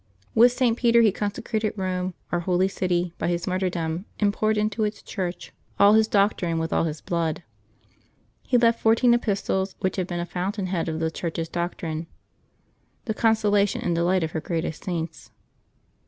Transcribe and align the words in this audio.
With 0.33 0.51
St. 0.51 0.75
Peter 0.75 1.03
he 1.03 1.11
consecrated 1.11 1.75
Pome, 1.77 2.15
our 2.31 2.39
holy 2.39 2.67
city, 2.67 3.13
by 3.19 3.27
his 3.27 3.45
martyrdom, 3.45 4.05
and 4.19 4.33
poured 4.33 4.57
into 4.57 4.83
its 4.83 5.03
Church 5.03 5.53
all 5.79 5.93
his 5.93 6.07
doctrine 6.07 6.57
with 6.57 6.73
all 6.73 6.85
his 6.85 7.01
blood. 7.01 7.43
He 8.41 8.57
left 8.57 8.81
fourteen 8.81 9.13
Epistles, 9.13 9.75
which 9.81 9.97
have 9.97 10.07
been 10.07 10.19
a 10.19 10.25
fountain 10.25 10.65
head 10.65 10.89
of 10.89 10.99
the 10.99 11.11
Church's 11.11 11.49
doctrine, 11.49 12.07
the 13.05 13.13
consolation 13.13 13.81
and 13.83 13.93
delight 13.93 14.23
of 14.23 14.31
her 14.31 14.41
greatest 14.41 14.83
Saints. 14.85 15.29